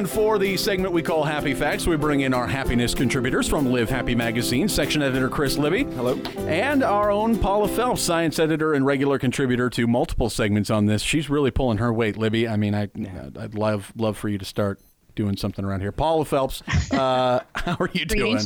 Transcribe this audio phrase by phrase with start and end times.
[0.00, 3.70] And for the segment we call Happy Facts, we bring in our happiness contributors from
[3.70, 5.84] Live Happy Magazine, section editor Chris Libby.
[5.84, 6.14] Hello.
[6.48, 11.02] And our own Paula Phelps, science editor and regular contributor to multiple segments on this.
[11.02, 12.48] She's really pulling her weight, Libby.
[12.48, 12.88] I mean, I,
[13.38, 14.80] I'd love love for you to start
[15.16, 15.92] doing something around here.
[15.92, 16.62] Paula Phelps,
[16.92, 18.38] uh, how are you doing?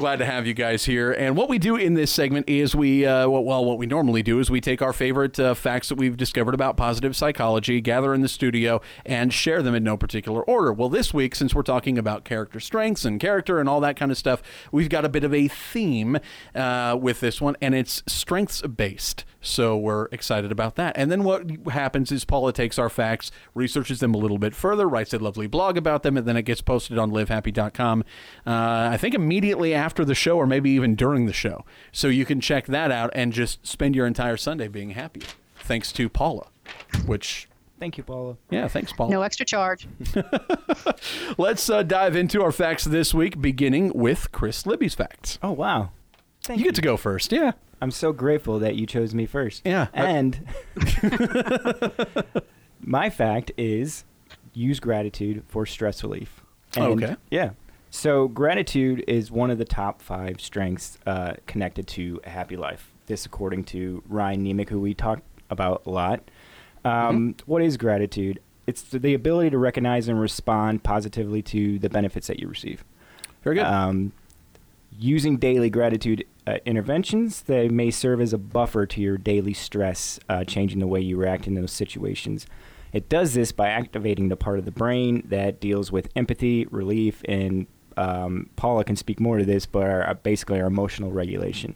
[0.00, 1.12] Glad to have you guys here.
[1.12, 4.38] And what we do in this segment is we, uh, well, what we normally do
[4.38, 8.22] is we take our favorite uh, facts that we've discovered about positive psychology, gather in
[8.22, 10.72] the studio, and share them in no particular order.
[10.72, 14.10] Well, this week, since we're talking about character strengths and character and all that kind
[14.10, 16.18] of stuff, we've got a bit of a theme
[16.54, 19.26] uh, with this one, and it's strengths based.
[19.42, 20.96] So we're excited about that.
[20.96, 24.88] And then what happens is Paula takes our facts, researches them a little bit further,
[24.88, 28.04] writes a lovely blog about them, and then it gets posted on livehappy.com.
[28.46, 31.64] Uh, I think immediately after the show, or maybe even during the show.
[31.92, 35.22] So you can check that out and just spend your entire Sunday being happy.
[35.60, 36.48] Thanks to Paula,
[37.06, 38.36] which Thank you, Paula.
[38.50, 39.10] yeah, thanks, Paula.
[39.10, 39.88] No extra charge.
[41.38, 45.38] Let's uh, dive into our facts this week, beginning with Chris Libby's facts.
[45.42, 45.90] Oh, wow.
[46.42, 47.32] Thank You get to go first.
[47.32, 47.52] Yeah.
[47.80, 49.62] I'm so grateful that you chose me first.
[49.64, 49.86] Yeah.
[49.94, 50.46] And
[52.80, 54.04] my fact is
[54.52, 56.42] use gratitude for stress relief.
[56.76, 57.16] And, Okay.
[57.30, 57.50] Yeah.
[57.90, 62.92] So gratitude is one of the top five strengths uh, connected to a happy life.
[63.06, 66.22] This, according to Ryan Niemiec, who we talk about a lot.
[66.84, 68.40] Um, what is gratitude?
[68.66, 72.84] It's the ability to recognize and respond positively to the benefits that you receive.
[73.42, 73.64] Very good.
[73.64, 74.12] Um,
[74.96, 80.20] using daily gratitude uh, interventions, they may serve as a buffer to your daily stress,
[80.28, 82.46] uh, changing the way you react in those situations.
[82.92, 87.22] It does this by activating the part of the brain that deals with empathy, relief,
[87.26, 91.74] and um, Paula can speak more to this, but our, uh, basically our emotional regulation.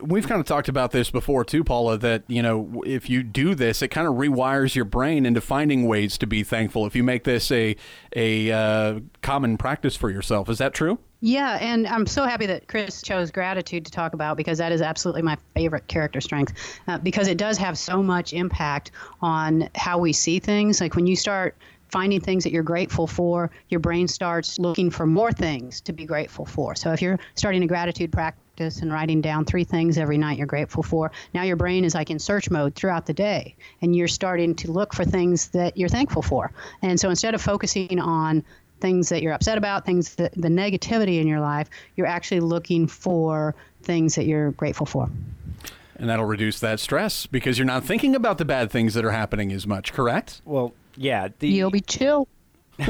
[0.00, 1.98] We've kind of talked about this before too, Paula.
[1.98, 5.86] That you know, if you do this, it kind of rewires your brain into finding
[5.86, 6.86] ways to be thankful.
[6.86, 7.76] If you make this a
[8.16, 10.98] a uh, common practice for yourself, is that true?
[11.24, 14.82] Yeah, and I'm so happy that Chris chose gratitude to talk about because that is
[14.82, 19.98] absolutely my favorite character strength uh, because it does have so much impact on how
[19.98, 20.80] we see things.
[20.80, 21.56] Like when you start
[21.92, 26.06] finding things that you're grateful for, your brain starts looking for more things to be
[26.06, 26.74] grateful for.
[26.74, 30.46] So if you're starting a gratitude practice and writing down three things every night you're
[30.46, 34.08] grateful for, now your brain is like in search mode throughout the day and you're
[34.08, 36.50] starting to look for things that you're thankful for.
[36.80, 38.42] And so instead of focusing on
[38.80, 42.86] things that you're upset about, things that the negativity in your life, you're actually looking
[42.86, 45.10] for things that you're grateful for.
[45.96, 49.12] And that'll reduce that stress because you're not thinking about the bad things that are
[49.12, 49.92] happening as much.
[49.92, 50.40] Correct?
[50.44, 52.28] Well, yeah, the, You'll be chill.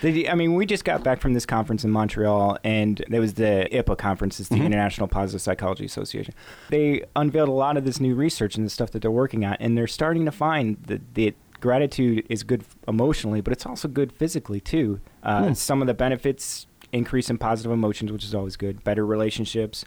[0.00, 3.34] The, I mean, we just got back from this conference in Montreal, and there was
[3.34, 6.34] the IPA conference, it's the International Positive Psychology Association.
[6.68, 9.56] They unveiled a lot of this new research and the stuff that they're working on,
[9.58, 14.12] and they're starting to find that the gratitude is good emotionally, but it's also good
[14.12, 15.00] physically too.
[15.24, 18.84] Uh, Some of the benefits increase in positive emotions, which is always good.
[18.84, 19.84] Better relationships,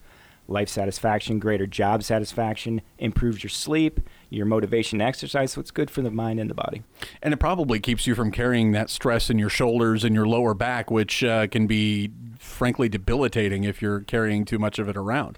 [0.47, 5.53] life satisfaction, greater job satisfaction, improves your sleep, your motivation to exercise.
[5.53, 6.83] So it's good for the mind and the body.
[7.21, 10.53] And it probably keeps you from carrying that stress in your shoulders and your lower
[10.53, 15.37] back, which uh, can be frankly debilitating if you're carrying too much of it around.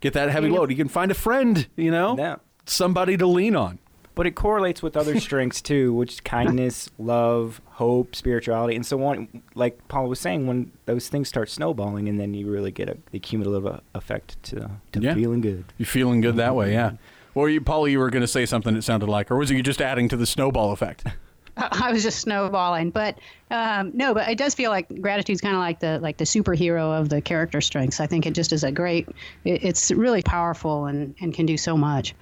[0.00, 0.70] Get that heavy load.
[0.70, 2.36] You can find a friend, you know, Yeah.
[2.66, 3.78] somebody to lean on.
[4.16, 9.04] But it correlates with other strengths too, which is kindness, love, hope, spirituality, and so
[9.04, 9.28] on.
[9.54, 12.96] Like Paul was saying, when those things start snowballing, and then you really get a
[13.12, 15.14] the cumulative uh, effect to, to Yeah.
[15.14, 15.64] feeling good.
[15.78, 16.92] You're feeling good that way, yeah.
[17.36, 19.54] Or you, Paula, you were going to say something that sounded like, or was it
[19.56, 21.04] you just adding to the snowball effect?
[21.58, 23.18] I was just snowballing, but
[23.50, 26.98] um, no, but it does feel like gratitude's kind of like the like the superhero
[26.98, 27.98] of the character strengths.
[28.00, 29.08] I think it just is a great.
[29.44, 32.14] It, it's really powerful and and can do so much.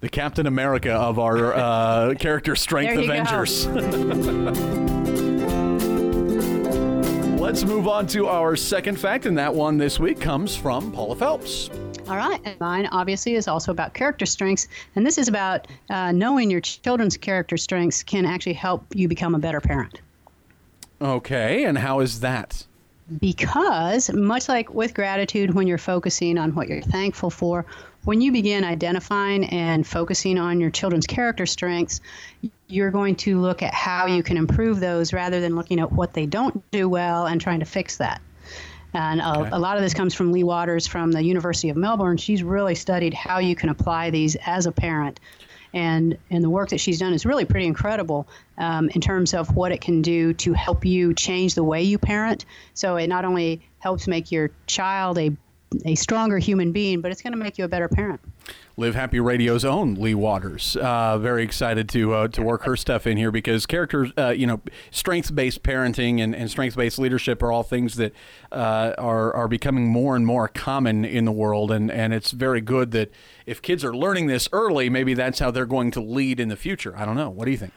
[0.00, 3.12] The Captain America of our uh, character strength There you go.
[3.14, 3.66] Avengers.
[7.40, 11.16] Let's move on to our second fact, and that one this week comes from Paula
[11.16, 11.68] Phelps.
[12.08, 12.40] All right.
[12.44, 14.68] And mine obviously is also about character strengths.
[14.96, 19.34] And this is about uh, knowing your children's character strengths can actually help you become
[19.34, 20.00] a better parent.
[21.00, 22.64] Okay, and how is that?
[23.20, 27.66] Because, much like with gratitude, when you're focusing on what you're thankful for,
[28.04, 32.00] when you begin identifying and focusing on your children's character strengths,
[32.68, 36.12] you're going to look at how you can improve those rather than looking at what
[36.14, 38.20] they don't do well and trying to fix that.
[38.94, 39.50] And a, Okay.
[39.52, 42.16] a lot of this comes from Lea Waters from the University of Melbourne.
[42.16, 45.18] She's really studied how you can apply these as a parent.
[45.74, 48.28] And, and the work that she's done is really pretty incredible
[48.58, 51.98] um, in terms of what it can do to help you change the way you
[51.98, 52.44] parent.
[52.74, 55.36] So it not only helps make your child a
[55.84, 58.20] a stronger human being, but it's going to make you a better parent.
[58.76, 60.76] Live Happy Radio's own Lea Waters.
[60.76, 64.46] Uh, very excited to uh, to work her stuff in here because characters, uh, you
[64.46, 64.60] know,
[64.90, 68.14] strengths based parenting and, and strengths based leadership are all things that
[68.50, 72.62] uh, are are becoming more and more common in the world, and and it's very
[72.62, 73.10] good that
[73.44, 76.56] if kids are learning this early, maybe that's how they're going to lead in the
[76.56, 76.96] future.
[76.96, 77.28] I don't know.
[77.28, 77.72] What do you think?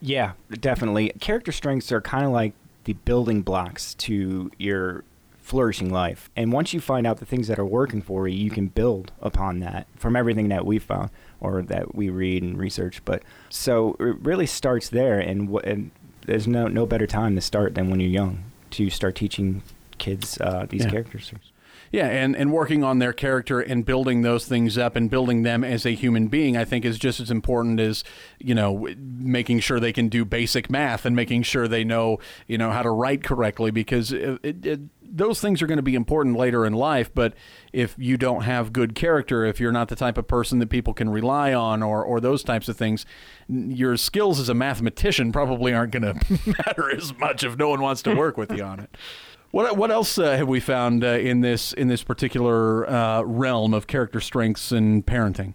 [0.00, 1.10] Yeah, definitely.
[1.20, 2.52] Character strengths are kind of like
[2.84, 5.04] the building blocks to your
[5.44, 6.30] flourishing life.
[6.34, 9.12] And once you find out the things that are working for you, you can build
[9.20, 13.04] upon that from everything that we found or that we read and research.
[13.04, 15.90] But so it really starts there, and, and
[16.24, 19.62] there's no no better time to start than when you're young to start teaching
[19.98, 20.90] kids uh, these yeah.
[20.90, 21.30] characters.
[21.92, 25.62] Yeah, and, and working on their character and building those things up and building them
[25.64, 28.04] as a human being, I think is just as important as,
[28.38, 32.58] you know, making sure they can do basic math and making sure they know, you
[32.58, 34.80] know, how to write correctly because uh, it, it,
[35.16, 37.14] those things are going to be important later in life.
[37.14, 37.34] But
[37.72, 40.92] if you don't have good character, if you're not the type of person that people
[40.92, 43.06] can rely on, or or those types of things,
[43.48, 47.80] your skills as a mathematician probably aren't going to matter as much if no one
[47.80, 48.96] wants to work with you on it.
[49.54, 53.72] What what else uh, have we found uh, in this in this particular uh, realm
[53.72, 55.54] of character strengths and parenting?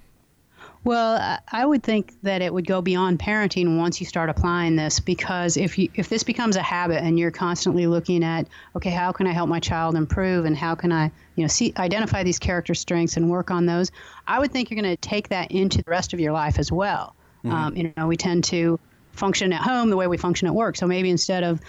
[0.85, 5.01] Well, I would think that it would go beyond parenting once you start applying this
[5.01, 9.11] because if you if this becomes a habit and you're constantly looking at okay, how
[9.11, 12.39] can I help my child improve and how can I, you know, see identify these
[12.39, 13.91] character strengths and work on those,
[14.25, 16.71] I would think you're going to take that into the rest of your life as
[16.71, 17.17] well.
[17.43, 17.53] Mm-hmm.
[17.53, 18.79] Um, you know, we tend to
[19.11, 20.77] function at home the way we function at work.
[20.77, 21.59] So maybe instead of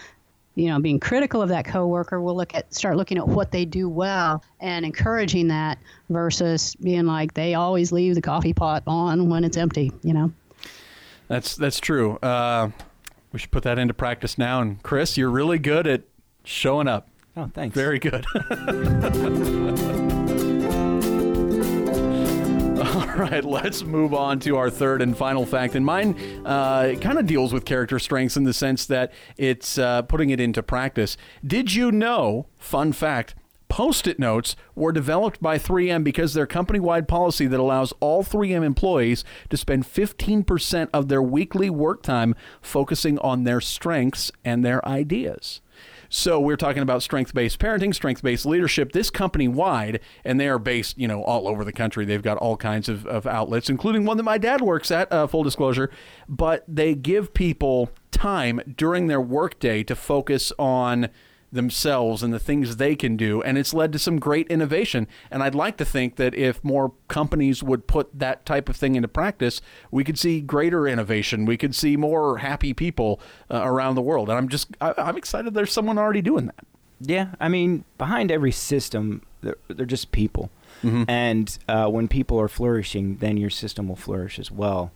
[0.60, 3.64] you know, being critical of that coworker, we'll look at start looking at what they
[3.64, 5.78] do well and encouraging that
[6.10, 9.90] versus being like they always leave the coffee pot on when it's empty.
[10.02, 10.32] You know.
[11.28, 12.16] That's that's true.
[12.16, 12.70] Uh,
[13.32, 14.60] we should put that into practice now.
[14.60, 16.02] And Chris, you're really good at
[16.44, 17.08] showing up.
[17.38, 17.74] Oh, thanks.
[17.74, 18.26] Very good.
[23.20, 25.74] right, let's move on to our third and final fact.
[25.74, 30.02] And mine uh, kind of deals with character strengths in the sense that it's uh,
[30.02, 31.16] putting it into practice.
[31.44, 33.34] Did you know, fun fact,
[33.70, 38.24] Post it notes were developed by 3M because their company wide policy that allows all
[38.24, 44.64] 3M employees to spend 15% of their weekly work time focusing on their strengths and
[44.64, 45.60] their ideas.
[46.12, 48.90] So we're talking about strength-based parenting, strength-based leadership.
[48.90, 52.04] This company wide, and they are based, you know, all over the country.
[52.04, 55.10] They've got all kinds of, of outlets, including one that my dad works at.
[55.12, 55.88] Uh, full disclosure,
[56.28, 61.10] but they give people time during their workday to focus on
[61.52, 63.42] themselves and the things they can do.
[63.42, 65.06] And it's led to some great innovation.
[65.30, 68.94] And I'd like to think that if more companies would put that type of thing
[68.94, 69.60] into practice,
[69.90, 71.44] we could see greater innovation.
[71.44, 73.20] We could see more happy people
[73.50, 74.28] uh, around the world.
[74.28, 76.66] And I'm just, I, am excited there's someone already doing that.
[77.00, 77.34] Yeah.
[77.40, 80.50] I mean, behind every system, they're, they're just people.
[80.82, 81.04] Mm-hmm.
[81.08, 84.92] And uh, when people are flourishing, then your system will flourish as well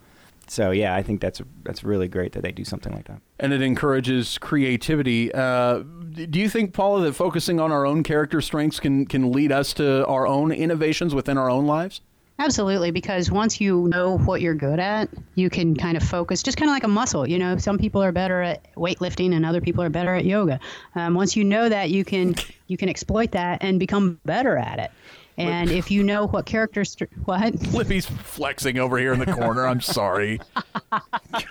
[0.48, 3.20] so yeah, I think that's that's really great that they do something like that.
[3.38, 5.32] And it encourages creativity.
[5.32, 9.52] Uh, do you think, Paula, that focusing on our own character strengths can can lead
[9.52, 12.00] us to our own innovations within our own lives?
[12.38, 16.56] Absolutely, because once you know what you're good at, you can kind of focus, just
[16.56, 17.28] kind of like a muscle.
[17.28, 20.58] You know, some people are better at weightlifting, and other people are better at yoga.
[20.96, 22.34] Um, once you know that, you can
[22.66, 24.90] you can exploit that and become better at it.
[25.36, 27.54] And if you know what characters, what?
[27.72, 29.66] Libby's flexing over here in the corner.
[29.66, 30.40] I'm sorry.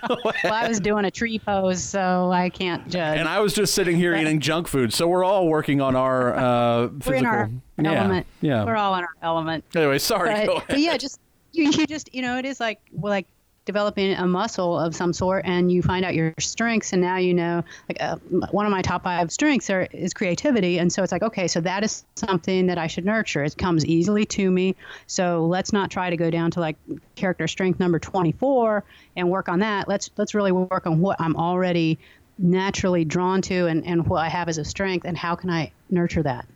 [0.08, 3.18] well, I was doing a tree pose, so I can't judge.
[3.18, 4.92] And I was just sitting here eating junk food.
[4.92, 7.12] So we're all working on our uh, physical.
[7.12, 8.26] We're in our yeah, element.
[8.40, 8.64] Yeah.
[8.64, 9.64] We're all in our element.
[9.74, 10.46] Anyway, sorry.
[10.46, 11.20] But, but yeah, just
[11.52, 13.26] you, you just you know it is like like
[13.64, 17.32] developing a muscle of some sort and you find out your strengths and now you
[17.32, 18.16] know like uh,
[18.50, 20.78] one of my top five strengths are, is creativity.
[20.78, 23.44] And so it's like okay so that is something that i should nurture.
[23.44, 24.76] It comes easily to me.
[25.06, 26.76] So let's not try to go down to like
[27.14, 28.84] character strength number 24
[29.16, 29.88] and work on that.
[29.88, 31.98] Let's let's really work on what i'm already
[32.38, 35.70] naturally drawn to and, and what i have as a strength and how can i
[35.90, 36.46] nurture that.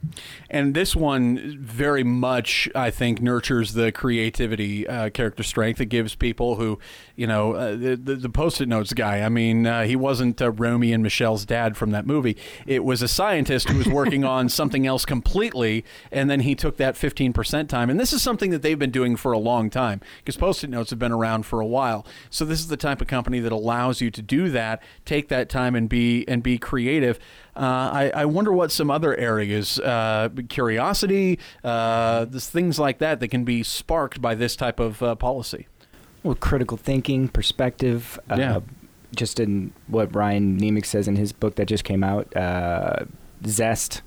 [0.50, 5.80] And this one very much, I think, nurtures the creativity, uh, character strength.
[5.80, 6.78] It gives people who,
[7.14, 9.20] you know, uh, the, the, post-it notes guy.
[9.20, 12.36] I mean, uh, he wasn't uh, Romy and Michele's dad from that movie.
[12.66, 16.76] It was a scientist who was working on something else completely, and then he took
[16.78, 17.90] that 15% time.
[17.90, 20.90] And this is something that they've been doing for a long time because post-it notes
[20.90, 22.06] have been around for a while.
[22.30, 25.48] So this is the type of company that allows you to do that, take that
[25.48, 27.18] time and be and be creative.
[27.58, 33.28] Uh, I, I, wonder what some other areas, uh, curiosity, uh, things like that, that
[33.28, 35.66] can be sparked by this type of uh, policy.
[36.22, 38.20] Well, critical thinking, perspective.
[38.30, 38.60] Uh, yeah.
[39.16, 43.06] Just in what Ryan Niemiec says in his book that just came out, uh,
[43.44, 44.02] zest.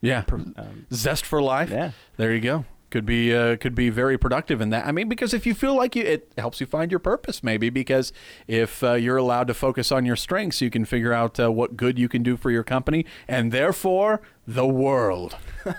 [0.00, 0.24] Yeah.
[0.32, 1.70] Um, Zest for life.
[1.70, 1.92] Yeah.
[2.16, 2.64] There you go.
[2.90, 4.84] Could be uh, could be very productive in that.
[4.84, 7.70] I mean, because if you feel like you, it helps you find your purpose, maybe.
[7.70, 8.12] Because
[8.48, 11.76] if uh, you're allowed to focus on your strengths, you can figure out uh, what
[11.76, 15.36] good you can do for your company, and therefore the world.
[15.64, 15.74] well,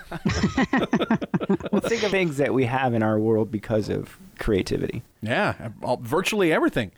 [1.82, 5.02] think of things that we have in our world because of creativity.
[5.20, 6.92] Yeah, all, virtually everything.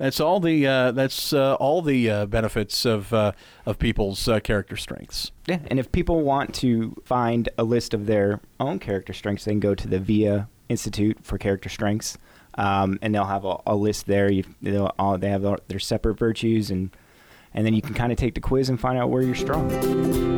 [0.00, 3.32] That's all the uh, that's uh, all the uh, benefits of uh,
[3.66, 5.30] of people's uh, character strengths.
[5.46, 9.52] Yeah, and if people want to find a list of their own character strengths, they
[9.52, 12.16] can go to the VIA Institute for Character Strengths,
[12.54, 14.32] um, and they'll have a, a list there.
[14.32, 14.44] You,
[14.98, 16.96] all, they have their separate virtues, and
[17.52, 20.29] and then you can kind of take the quiz and find out where you're strong.